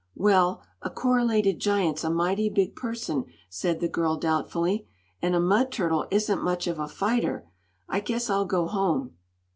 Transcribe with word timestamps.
"Well, 0.15 0.63
a 0.81 0.89
Corralated 0.89 1.59
Giant's 1.59 2.03
a 2.03 2.09
mighty 2.09 2.49
big 2.49 2.75
person," 2.75 3.25
said 3.51 3.81
the 3.81 3.87
girl, 3.87 4.15
doubtfully, 4.15 4.87
"and 5.21 5.35
a 5.35 5.39
mud 5.39 5.71
turtle 5.71 6.07
isn't 6.09 6.41
much 6.43 6.65
of 6.65 6.79
a 6.79 6.87
fighter. 6.87 7.47
I 7.87 7.99
guess 7.99 8.27
I'll 8.27 8.45
go 8.45 8.65
home." 8.65 9.15